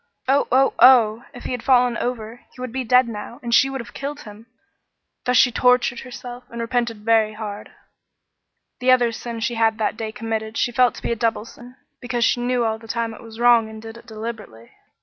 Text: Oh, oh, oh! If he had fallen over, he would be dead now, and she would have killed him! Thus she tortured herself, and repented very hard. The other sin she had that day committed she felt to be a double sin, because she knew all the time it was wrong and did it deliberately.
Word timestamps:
Oh, 0.27 0.47
oh, 0.51 0.73
oh! 0.79 1.25
If 1.31 1.43
he 1.43 1.51
had 1.51 1.61
fallen 1.61 1.95
over, 1.95 2.37
he 2.55 2.59
would 2.59 2.71
be 2.71 2.83
dead 2.83 3.07
now, 3.07 3.39
and 3.43 3.53
she 3.53 3.69
would 3.69 3.79
have 3.81 3.93
killed 3.93 4.21
him! 4.21 4.47
Thus 5.25 5.37
she 5.37 5.51
tortured 5.51 5.99
herself, 5.99 6.43
and 6.49 6.59
repented 6.59 7.05
very 7.05 7.33
hard. 7.33 7.69
The 8.79 8.89
other 8.89 9.11
sin 9.11 9.41
she 9.41 9.53
had 9.53 9.77
that 9.77 9.97
day 9.97 10.11
committed 10.11 10.57
she 10.57 10.71
felt 10.71 10.95
to 10.95 11.03
be 11.03 11.11
a 11.11 11.15
double 11.15 11.45
sin, 11.45 11.75
because 11.99 12.25
she 12.25 12.41
knew 12.41 12.65
all 12.65 12.79
the 12.79 12.87
time 12.87 13.13
it 13.13 13.21
was 13.21 13.39
wrong 13.39 13.69
and 13.69 13.79
did 13.79 13.95
it 13.95 14.07
deliberately. 14.07 14.71